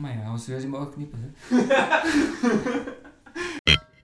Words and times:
Maar 0.00 0.12
ja, 0.12 0.20
gaan 0.22 0.32
we 0.32 0.38
serieus 0.38 0.62
in 0.62 0.70
mogen 0.70 0.90
knippen. 0.92 1.34
Hè? 1.48 1.56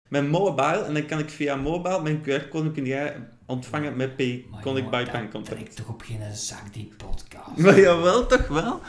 Met 0.08 0.28
mobile, 0.28 0.82
en 0.84 0.94
dan 0.94 1.06
kan 1.06 1.18
ik 1.18 1.30
via 1.30 1.56
mobile 1.56 2.02
mijn 2.02 2.22
QR-code 2.22 2.70
kun 2.70 2.84
jij 2.84 3.28
ontvangen 3.46 3.96
met 3.96 4.16
Pay. 4.16 4.46
Maar 4.50 4.62
Kon 4.62 4.76
ik 4.76 4.90
bij 4.90 5.04
dat 5.04 5.12
bankcontact. 5.12 5.56
trekt 5.58 5.76
toch 5.76 5.88
op 5.88 6.02
geen 6.02 6.34
zak, 6.34 6.72
die 6.72 6.94
podcast. 6.96 7.56
Maar 7.56 7.80
jawel, 7.80 8.26
toch 8.26 8.48
wel? 8.48 8.80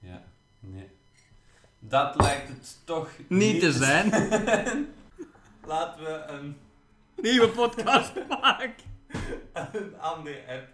Ja, 0.00 0.22
nee. 0.60 0.88
Dat 1.78 2.20
lijkt 2.20 2.48
het 2.48 2.76
toch 2.84 3.08
Niet 3.28 3.60
te 3.60 3.72
zijn. 3.72 4.10
Laten 5.66 6.04
we 6.04 6.24
een, 6.28 6.56
Nieuwe 7.16 7.48
podcast 7.48 8.12
maken. 8.28 8.74
een 9.72 9.98
andere 10.00 10.40
app 10.48 10.68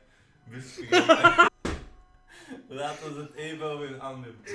bespreken. 0.44 1.48
Laten 2.68 3.14
we 3.14 3.20
het 3.20 3.34
even 3.34 3.66
over 3.66 3.86
een 3.90 4.00
gooien. 4.00 4.34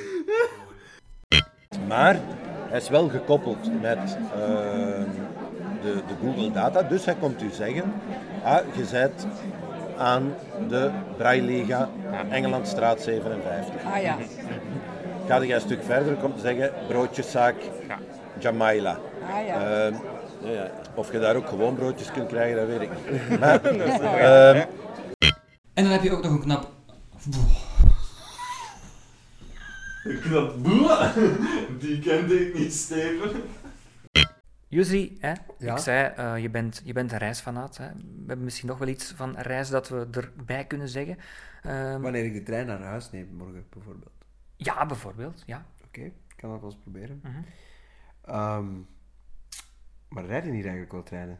Maar 1.87 2.19
hij 2.69 2.77
is 2.77 2.89
wel 2.89 3.09
gekoppeld 3.09 3.81
met 3.81 4.17
ehm, 4.33 5.09
de, 5.81 5.93
de 6.07 6.13
Google 6.21 6.51
Data. 6.51 6.81
Dus 6.81 7.05
hij 7.05 7.15
komt 7.15 7.41
u 7.41 7.49
zeggen, 7.51 7.93
ah, 8.43 8.59
je 8.75 8.87
bent 8.91 9.27
aan 9.97 10.33
de 10.67 10.91
Braille-liga 11.17 11.89
Engelandstraat 12.29 13.01
57. 13.01 13.73
Ah 13.93 14.01
ja. 14.01 14.17
Ga 15.27 15.41
je 15.41 15.53
een 15.53 15.61
stuk 15.61 15.83
verder, 15.83 16.15
komt 16.15 16.39
zeggen 16.39 16.71
broodjeszaak 16.87 17.55
Jamaila. 18.39 18.99
Ah 19.31 19.45
ja. 19.45 19.53
Ehm, 19.53 19.93
ja, 20.41 20.51
ja. 20.51 20.69
Of 20.95 21.11
je 21.11 21.19
daar 21.19 21.35
ook 21.35 21.49
gewoon 21.49 21.75
broodjes 21.75 22.11
kunt 22.11 22.27
krijgen, 22.27 22.57
dat 22.57 22.67
weet 22.67 22.81
ik 22.81 22.89
niet. 22.89 23.29
Maar, 23.39 23.63
ehm, 23.63 24.65
En 25.73 25.83
dan 25.83 25.91
heb 25.91 26.03
je 26.03 26.11
ook 26.11 26.23
nog 26.23 26.31
een 26.31 26.41
knap... 26.41 26.69
Knap 30.05 30.63
boe. 30.63 31.11
Die 31.79 31.99
kende 31.99 32.47
ik 32.47 32.53
niet, 32.57 32.73
Steven. 32.73 33.41
Jusri, 34.67 35.17
hè? 35.19 35.33
Ja? 35.57 35.73
ik 35.73 35.77
zei, 35.77 36.13
eh, 36.15 36.37
je, 36.41 36.49
bent, 36.49 36.81
je 36.83 36.93
bent 36.93 37.11
een 37.11 37.17
reisfanaat. 37.17 37.77
Hè? 37.77 37.87
We 37.93 38.23
hebben 38.27 38.43
misschien 38.43 38.67
nog 38.67 38.77
wel 38.77 38.87
iets 38.87 39.11
van 39.11 39.35
reis 39.37 39.69
dat 39.69 39.89
we 39.89 40.07
erbij 40.11 40.65
kunnen 40.65 40.89
zeggen. 40.89 41.17
Ehm, 41.61 42.01
Wanneer 42.01 42.25
ik 42.25 42.33
de 42.33 42.43
trein 42.43 42.67
naar 42.67 42.81
huis 42.81 43.11
neem, 43.11 43.27
morgen 43.33 43.65
bijvoorbeeld. 43.69 44.11
ja, 44.55 44.85
bijvoorbeeld. 44.85 45.43
Ja. 45.45 45.65
Oké, 45.85 46.01
ik 46.01 46.13
kan 46.35 46.49
dat 46.49 46.59
wel 46.61 46.69
eens 46.69 46.79
proberen. 46.81 47.19
Mhm. 47.23 47.41
Ehm, 48.21 48.73
maar 50.09 50.25
rijden 50.25 50.51
hier 50.51 50.61
eigenlijk 50.63 50.91
wel 50.91 51.03
treinen? 51.03 51.39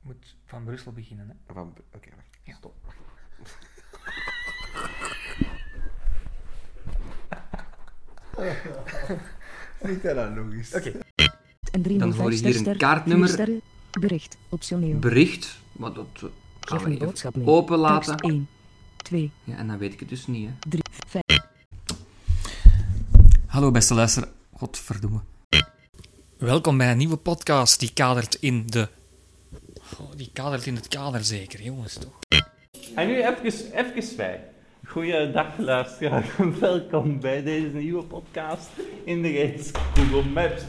Moet 0.00 0.36
van 0.44 0.64
Brussel 0.64 0.92
beginnen. 0.92 1.28
Hè? 1.28 1.54
Van, 1.54 1.74
oké, 1.94 2.08
wacht. 2.16 2.38
Ja. 2.42 2.54
Stop. 2.54 2.74
Niet 9.88 10.02
dat 10.02 10.16
eens. 10.52 10.74
Oké. 10.74 10.92
En 11.72 11.82
drie 11.82 11.98
Dan 11.98 12.12
hoor 12.12 12.32
je 12.32 12.38
hier 12.38 12.66
een 12.66 12.76
kaartnummer. 12.76 13.60
bericht, 14.00 14.36
optioneel. 14.48 14.98
Bericht, 14.98 15.58
maar 15.72 15.92
dat 15.92 16.06
gaan 16.60 16.84
we 16.84 16.90
even 16.90 17.46
openlaten. 17.46 18.16
Tekst 18.16 18.32
1, 18.32 18.48
2, 18.96 19.30
Ja, 19.44 19.56
en 19.56 19.66
dan 19.66 19.78
weet 19.78 19.92
ik 19.92 20.00
het 20.00 20.08
dus 20.08 20.26
niet. 20.26 20.48
Hè. 20.48 20.68
3, 20.68 20.82
5. 21.06 21.22
Hallo 23.46 23.70
beste 23.70 23.94
luisteraar. 23.94 24.28
Godverdomme. 24.52 25.20
Welkom 26.38 26.78
bij 26.78 26.90
een 26.90 26.98
nieuwe 26.98 27.16
podcast 27.16 27.80
die 27.80 27.92
kadert 27.92 28.34
in 28.34 28.66
de... 28.66 28.88
Oh, 29.98 30.10
die 30.16 30.30
kadert 30.32 30.66
in 30.66 30.74
het 30.74 30.88
kader 30.88 31.24
zeker, 31.24 31.62
jongens, 31.62 31.94
toch? 31.94 32.18
En 32.94 33.06
nu 33.06 33.22
even, 33.22 33.72
even 33.72 34.02
zwijgen. 34.02 34.44
Goeiedag 34.88 35.46
luisteraar, 35.58 36.24
welkom 36.60 37.20
bij 37.20 37.42
deze 37.42 37.76
nieuwe 37.76 38.02
podcast 38.02 38.68
in 39.04 39.22
de 39.22 39.28
reeks 39.28 39.70
Google 39.94 40.30
Maps. 40.30 40.62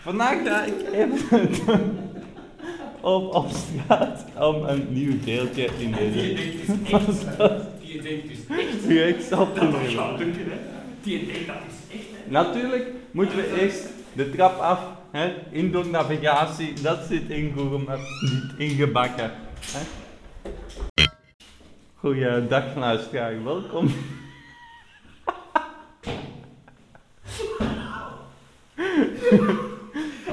Vandaag 0.00 0.42
ga 0.44 0.64
ik 0.64 0.92
even 0.92 1.48
op, 3.00 3.34
op 3.34 3.46
straat 3.50 4.24
om 4.38 4.62
een 4.62 4.86
nieuw 4.88 5.20
deeltje 5.24 5.68
in 5.78 5.92
deze 5.92 6.18
Die 7.80 8.02
denkt 8.02 8.28
dus 8.28 8.38
echt... 8.48 8.86
reeks. 8.86 9.28
Die 11.02 11.26
denkt 11.26 11.46
dat 11.46 11.56
is 11.68 11.96
echt... 11.96 12.30
Natuurlijk 12.30 12.90
moeten 13.10 13.36
we 13.36 13.60
eerst 13.60 13.88
de 14.12 14.30
trap 14.30 14.58
af, 14.58 14.80
hè, 15.10 15.32
indoor 15.50 15.86
navigatie, 15.86 16.72
dat 16.82 16.98
zit 17.08 17.30
in 17.30 17.52
Google 17.56 17.78
Maps 17.78 18.20
niet 18.20 18.70
ingebakken. 18.70 19.30
Hè. 19.60 19.80
Goeiedag 22.06 22.74
luisteraar, 22.74 23.44
welkom. 23.44 23.90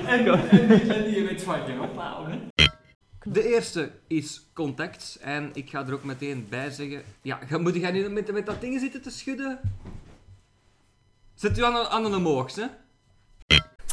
En, 0.08 0.26
en, 0.28 0.68
die, 0.68 0.94
en 0.94 1.04
die 1.04 1.26
weet 1.26 1.44
van 1.44 1.60
je 1.68 1.82
ophouden. 1.82 2.48
De 3.24 3.54
eerste 3.54 3.92
is 4.08 4.50
contact. 4.54 5.18
En 5.22 5.50
ik 5.54 5.70
ga 5.70 5.88
er 5.88 5.94
ook 5.94 6.04
meteen 6.04 6.46
bij 6.50 6.70
zeggen... 6.70 7.02
Ja, 7.22 7.40
ga- 7.48 7.58
moet 7.58 7.76
jij 7.76 7.92
nu 7.92 8.10
met, 8.10 8.32
met 8.32 8.46
dat 8.46 8.62
ding 8.62 8.80
zitten 8.80 9.02
te 9.02 9.10
schudden? 9.10 9.60
Zit 11.34 11.58
u 11.58 11.64
aan, 11.64 11.76
aan 11.88 12.06
een 12.06 12.16
omhoog, 12.16 12.56
hè? 12.56 12.66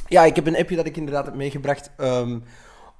Ja, 0.09 0.25
ik 0.25 0.37
heb 0.37 0.47
een 0.47 0.57
appje 0.57 0.77
dat 0.77 0.87
ik 0.87 0.97
inderdaad 0.97 1.25
heb 1.25 1.35
meegebracht. 1.35 1.91
ehm, 1.97 2.39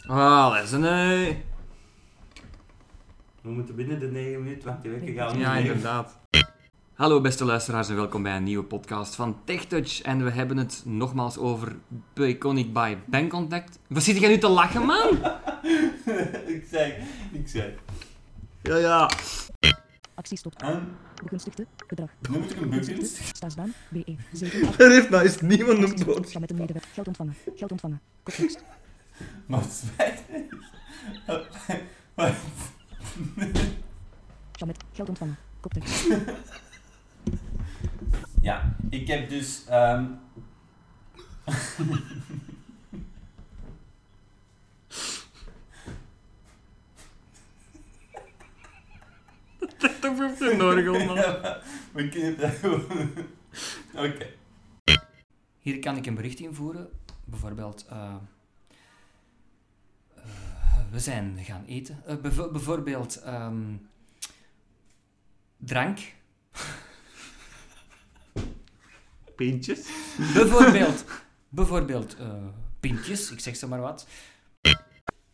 Ah, 0.06 0.54
dat 0.54 0.64
is 0.64 0.72
een... 0.72 0.84
eh, 0.84 1.34
We 3.40 3.50
moeten 3.50 3.74
binnen 3.74 3.98
de 4.00 4.06
9 4.06 4.42
minuten, 4.42 4.68
want 4.68 4.82
die 4.82 4.90
wekken 4.90 5.14
gaan 5.14 5.38
Ja, 5.38 5.54
inderdaad. 5.56 6.18
Hallo 6.94 7.20
beste 7.20 7.44
luisteraars 7.44 7.88
en 7.88 7.96
welkom 7.96 8.22
bij 8.22 8.36
een 8.36 8.42
nieuwe 8.42 8.64
podcast 8.64 9.14
van 9.14 9.36
TechTouch. 9.44 10.02
En 10.02 10.24
we 10.24 10.30
hebben 10.30 10.56
het 10.56 10.82
nogmaals 10.84 11.38
over 11.38 11.76
Iconic 12.14 12.72
by 12.72 12.96
Bankcontact. 13.06 13.78
Wat 13.86 14.02
zit 14.02 14.18
jij 14.18 14.28
nu 14.28 14.38
te 14.38 14.48
lachen, 14.48 14.86
man? 14.86 15.08
ik 16.56 16.64
zei, 16.70 16.94
ik 17.32 17.48
zei. 17.48 17.74
Ja, 18.62 18.76
ja. 18.76 19.10
Actiestop. 20.14 20.54
En, 20.62 20.96
Begunstigde. 21.22 21.66
Gedrag. 21.86 22.08
nu 22.30 22.38
moet 22.38 22.50
ik 22.50 22.60
een 22.60 22.68
Begunstigde. 22.68 23.26
Staatsbaan. 23.34 23.72
BE. 23.88 24.16
7. 24.32 24.68
Er 24.84 24.90
heeft 24.90 25.10
nou 25.10 25.22
eens 25.22 25.40
niemand 25.40 25.78
een. 26.06 26.24
Ga 26.26 26.38
met 26.38 26.50
een 26.50 26.56
medewerker. 26.56 26.90
Geld 26.92 27.06
ontvangen. 27.06 27.34
Geld 27.56 27.70
ontvangen. 27.70 28.00
Koptekst. 28.22 28.62
Maar 29.46 29.60
het 29.60 29.72
spijt 29.72 30.22
me. 30.30 30.48
Wat? 32.14 32.34
Ga 34.52 34.66
met 34.66 34.84
geld 34.92 35.08
ontvangen. 35.08 35.36
Koptekst. 35.60 36.06
Ja, 38.42 38.76
ik 38.90 39.06
heb 39.08 39.28
dus. 39.28 39.64
ehm 39.68 40.04
Toch 50.00 50.30
op 50.30 50.38
de 50.38 50.56
orgel, 50.60 51.04
man. 51.04 51.16
we 51.92 52.08
kunnen 52.08 52.38
dat 52.38 52.50
gewoon. 52.50 53.10
Oké. 54.06 54.26
Hier 55.60 55.78
kan 55.78 55.96
ik 55.96 56.06
een 56.06 56.14
bericht 56.14 56.38
invoeren. 56.38 56.88
Bijvoorbeeld... 57.24 57.86
eh, 57.88 58.14
we 60.94 61.00
zijn 61.00 61.38
gaan 61.42 61.64
eten. 61.66 62.02
Eh, 62.06 62.16
bev- 62.16 62.50
bijvoorbeeld... 62.52 63.16
ehm, 63.16 63.62
drank. 65.56 65.98
Pintjes. 69.36 69.86
Bijvoorbeeld, 70.34 71.04
bijvoorbeeld 71.48 72.16
eh, 72.16 72.26
pintjes, 72.80 73.30
ik 73.30 73.40
zeg 73.40 73.56
zo 73.56 73.68
maar 73.68 73.80
wat. 73.80 74.06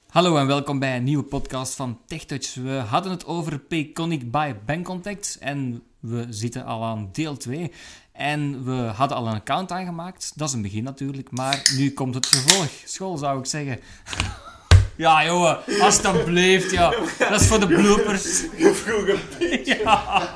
Hallo 0.06 0.36
en 0.36 0.46
welkom 0.46 0.78
bij 0.78 0.96
een 0.96 1.04
nieuwe 1.04 1.22
podcast 1.24 1.74
van 1.74 2.00
TechTouch. 2.06 2.54
We 2.54 2.70
hadden 2.72 3.12
het 3.12 3.26
over 3.26 3.58
Payconic 3.58 4.30
by 4.30 4.54
Bankcontacts 4.66 5.38
en 5.38 5.82
we 5.98 6.26
zitten 6.30 6.64
al 6.64 6.84
aan 6.84 7.08
deel 7.12 7.36
2. 7.36 7.72
En 8.12 8.64
we 8.64 8.72
hadden 8.72 9.16
al 9.16 9.26
een 9.26 9.34
account 9.34 9.72
aangemaakt, 9.72 10.32
dat 10.38 10.48
is 10.48 10.54
een 10.54 10.62
begin 10.62 10.84
natuurlijk, 10.84 11.30
maar 11.30 11.70
nu 11.76 11.92
komt 11.92 12.14
het 12.14 12.26
vervolg. 12.26 12.70
School 12.84 13.16
zou 13.16 13.38
ik 13.38 13.46
zeggen. 13.46 13.80
Ja, 15.00 15.25
jongen, 15.25 15.58
alstublieft, 15.81 16.70
ja. 16.70 16.91
Dat 17.19 17.41
is 17.41 17.47
voor 17.47 17.61
de 17.61 17.67
bloopers. 17.67 18.44
Ja. 19.64 20.31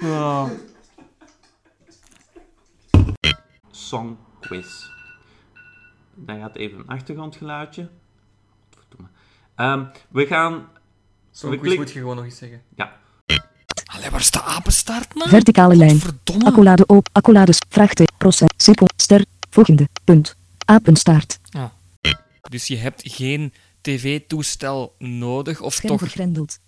Ja. 0.00 0.50
Song 3.70 4.16
quiz. 4.40 4.66
Dan 6.14 6.40
gaat 6.40 6.56
even 6.56 6.78
een 6.78 6.86
achtergrondgeluidje. 6.88 7.88
Ehm, 9.54 9.84
we 10.08 10.26
gaan... 10.26 10.68
Zo'n 11.30 11.50
We 11.50 11.56
quiz 11.56 11.66
klik- 11.68 11.78
moet 11.78 11.92
je 11.92 11.98
gewoon 11.98 12.16
nog 12.16 12.24
eens 12.24 12.38
zeggen. 12.38 12.62
Ja. 12.76 12.92
Allee, 13.84 14.10
waar 14.10 14.20
staat 14.22 14.44
apenstaart, 14.44 15.14
man? 15.14 15.28
Verticale 15.28 15.76
lijn. 15.76 15.98
Verdomme. 15.98 16.44
Accolade 16.44 16.86
op. 16.86 17.08
Accolades. 17.12 17.58
Vraagteken. 17.68 18.14
Procent. 18.18 18.54
Seco. 18.56 18.86
Ster. 18.96 19.24
Volgende. 19.50 19.88
Punt. 20.04 20.36
Apenstaart. 20.64 21.40
Dus 22.50 22.66
je 22.66 22.76
hebt 22.76 23.02
geen 23.04 23.52
tv-toestel 23.80 24.94
nodig, 24.98 25.60
of 25.60 25.74
Scherm 25.74 25.92
toch... 25.96 26.00
vergrendeld. 26.08 26.58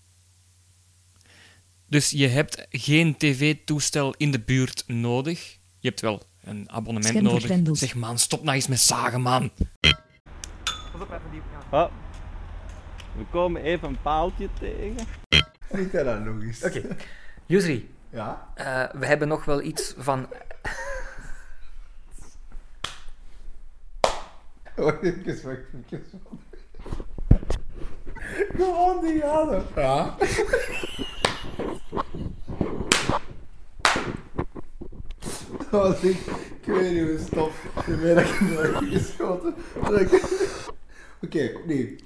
Dus 1.88 2.10
je 2.10 2.26
hebt 2.28 2.66
geen 2.70 3.16
tv-toestel 3.16 4.14
in 4.16 4.30
de 4.30 4.40
buurt 4.40 4.84
nodig. 4.86 5.58
Je 5.78 5.88
hebt 5.88 6.00
wel 6.00 6.22
een 6.44 6.70
abonnement 6.70 7.04
Scherm 7.06 7.24
nodig. 7.24 7.40
vergrendeld. 7.40 7.78
Zeg, 7.78 7.94
man, 7.94 8.18
stop 8.18 8.42
nou 8.42 8.54
eens 8.56 8.66
met 8.66 8.80
zagen, 8.80 9.20
man. 9.20 9.50
Oh. 11.70 11.90
We 13.16 13.24
komen 13.30 13.62
even 13.62 13.88
een 13.88 14.00
paaltje 14.02 14.48
tegen. 14.58 15.06
Ga 15.90 16.02
dat 16.02 16.24
nog 16.24 16.42
eens. 16.42 16.62
Oké. 16.64 16.96
Yusri, 17.46 17.94
Ja? 18.10 18.52
eh, 18.54 19.00
we 19.00 19.06
hebben 19.06 19.28
nog 19.28 19.44
wel 19.44 19.62
iets 19.62 19.94
van... 19.96 20.28
Wacht 24.76 25.02
even, 25.02 25.24
wacht 25.44 25.58
even. 25.90 26.20
Gewoon 28.56 29.00
die 29.04 29.24
adem. 29.24 29.62
Ja? 29.76 30.16
Oh, 35.72 36.02
ik, 36.02 36.16
ik 36.60 36.64
weet 36.64 36.92
niet 36.92 37.02
hoe 37.02 37.18
stop. 37.26 37.52
Je 37.86 37.96
weet 37.96 38.14
dat 38.14 38.24
ik 38.24 38.30
hem 38.34 38.90
geschoten. 38.90 39.54
Dat 39.82 40.00
ik- 40.00 40.22
Oké, 41.22 41.52
nu. 41.66 41.98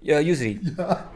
Ja, 0.00 0.20
Yusri. 0.20 0.60
Ja. 0.76 1.10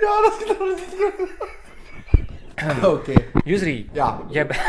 Ja, 0.00 0.20
dat 0.22 0.40
is 0.40 0.46
dat 0.46 1.28
Oké, 2.82 3.12
Yusri, 3.44 3.88
ja. 3.92 4.20
jij 4.28 4.46
bent... 4.46 4.60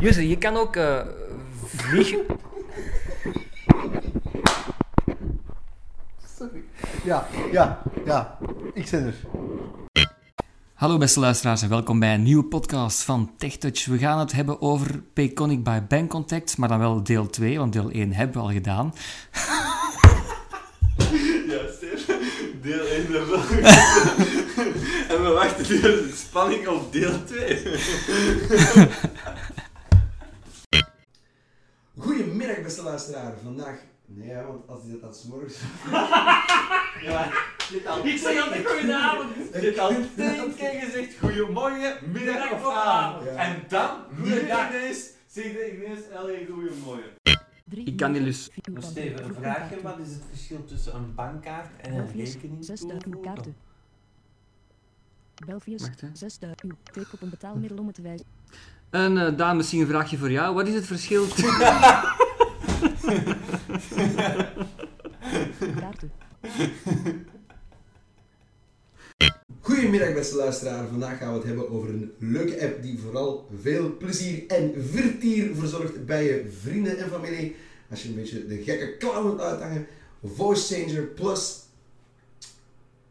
Yusri, 0.00 0.28
je 0.28 0.38
kan 0.38 0.56
ook 0.56 0.76
eh, 0.76 1.00
vliegen... 1.64 2.26
Sorry. 6.36 6.62
Ja, 7.04 7.26
ja, 7.52 7.82
ja. 8.04 8.38
Ik 8.74 8.90
ben 8.90 9.06
er. 9.06 9.14
Hallo 10.86 11.00
beste 11.00 11.20
luisteraars 11.20 11.62
en 11.62 11.68
welkom 11.68 11.98
bij 11.98 12.14
een 12.14 12.22
nieuwe 12.22 12.44
podcast 12.44 13.02
van 13.02 13.32
TechTouch. 13.36 13.84
We 13.84 13.98
gaan 13.98 14.18
het 14.18 14.32
hebben 14.32 14.60
over 14.60 15.02
Payconic 15.12 15.64
by 15.64 15.80
Bankcontact, 15.88 16.56
maar 16.56 16.68
dan 16.68 16.78
wel 16.78 17.02
deel 17.02 17.26
2, 17.26 17.58
want 17.58 17.72
deel 17.72 17.90
1 17.90 18.12
hebben 18.12 18.36
we 18.36 18.42
al 18.42 18.52
gedaan. 18.52 18.94
Ja, 21.48 21.58
Stef. 21.76 22.06
Deel 22.62 22.86
1 22.86 23.14
ervan. 23.14 23.58
en 25.16 25.22
we 25.22 25.30
wachten 25.34 25.74
nu 25.74 25.80
de 25.80 26.12
spanning 26.14 26.68
op 26.68 26.92
deel 26.92 27.24
2. 27.24 27.62
Goedemiddag, 31.98 32.62
beste 32.62 32.82
luisteraar. 32.82 33.32
Vandaag... 33.42 33.76
Nee, 34.06 34.28
ja, 34.28 34.44
want 34.46 34.68
als 34.68 34.82
hij 34.82 34.92
dat 34.92 35.02
als 35.02 35.24
morgens... 35.24 35.56
Ik 38.02 38.18
zeg 38.18 38.42
altijd 38.42 38.66
goedenavond. 38.66 39.34
Je 39.52 39.58
hebt 39.60 39.78
al 39.78 39.88
tien 39.88 40.54
keer 40.56 40.80
gezegd 40.80 41.18
goedemorgen, 41.18 41.96
middag 42.12 42.52
of 42.52 42.74
avond. 42.74 43.26
En 43.26 43.62
dan, 43.68 43.90
nu 44.16 44.40
ineens, 44.40 45.10
zeg 45.26 45.44
je 45.44 45.76
ineens 45.76 46.00
alleen 46.16 46.46
goedemorgen. 46.52 47.10
Ik 47.70 47.96
kan 47.96 48.12
die 48.12 48.24
dus... 48.24 48.50
Van 48.72 48.82
Steven, 48.82 49.24
een 49.24 49.34
vraagje. 49.34 49.82
Wat 49.82 49.98
is 49.98 50.12
het 50.12 50.22
verschil 50.30 50.64
tussen 50.64 50.94
een 50.94 51.14
bankkaart 51.14 51.80
en 51.80 51.94
een 51.94 52.06
rekening? 52.16 52.64
6000 52.64 53.20
kaarten. 53.20 53.56
Belfius, 55.46 55.82
Wacht, 55.82 56.00
hè. 56.00 56.08
6000 56.12 56.62
uw. 56.62 56.70
Teken 56.92 57.12
op 57.12 57.22
een 57.22 57.30
betaalmiddel 57.30 57.78
om 57.78 57.86
het 57.86 57.94
te 57.94 58.02
wijzen. 58.02 58.26
En 58.90 59.18
eh 59.18 59.36
Daan, 59.36 59.56
misschien 59.56 59.80
een 59.80 59.86
vraagje 59.86 60.18
voor 60.18 60.30
jou. 60.30 60.54
Wat 60.54 60.68
is 60.68 60.74
het 60.74 60.86
verschil... 60.86 61.26
Kaarten. 65.80 66.12
Goedemiddag, 69.96 70.22
beste 70.22 70.36
luisteraar. 70.44 70.86
Vandaag 70.88 71.18
gaan 71.18 71.28
we 71.28 71.38
het 71.38 71.46
hebben 71.46 71.70
over 71.70 71.88
een 71.88 72.12
leuke 72.18 72.62
app 72.62 72.82
die 72.82 72.98
vooral 72.98 73.48
veel 73.62 73.96
plezier 73.96 74.46
en 74.46 74.74
vertier 74.90 75.54
verzorgt 75.54 76.06
bij 76.06 76.24
je 76.24 76.52
vrienden 76.60 76.98
en 76.98 77.10
familie. 77.10 77.56
Als 77.90 78.02
je 78.02 78.08
een 78.08 78.14
beetje 78.14 78.46
de 78.46 78.62
gekke 78.62 78.96
clown 78.98 79.22
wilt 79.22 79.40
uithangen. 79.40 79.86
Voice 80.24 80.74
Changer 80.74 81.02
Plus. 81.02 81.62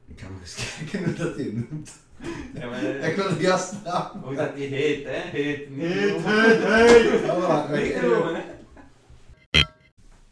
Ik 0.08 0.20
ga 0.20 0.28
nog 0.30 0.42
eens 0.42 0.56
kijken 0.92 1.04
hoe 1.04 1.14
dat 1.14 1.38
die 1.38 1.54
noemt. 1.70 1.92
Ja, 2.54 2.70
maar, 2.70 2.84
Ik 2.84 3.16
wil 3.16 3.38
de 3.38 3.44
gast 3.44 3.74
naam. 3.84 4.24
hoe 4.24 4.36
dat 4.36 4.56
die 4.56 4.68
heet, 4.68 5.06
hè? 5.06 5.20
Heet 5.30 5.70
niet. 5.70 5.86
Heet, 5.86 6.24
heet, 6.24 6.63
heet. 6.63 7.22
Voilà. 7.22 8.54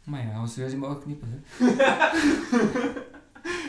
Maar 0.04 0.26
ja, 0.26 0.42
we 0.42 0.48
serieus 0.48 0.72
in 0.72 0.78
mijn 0.78 0.92
ogen 0.92 1.02
knippen, 1.02 1.28
hè. 1.30 1.42